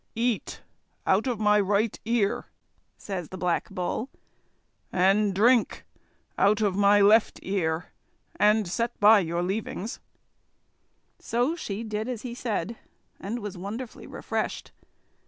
[0.15, 0.63] "Eat
[1.05, 2.47] out of my right ear,"
[2.97, 4.09] says the Black Bull,
[4.91, 5.85] "and drink
[6.39, 7.91] out of my left ear,
[8.35, 9.87] and set by your leaving."
[11.19, 12.77] So she did as he said,
[13.19, 14.71] and was wonderfully refreshed.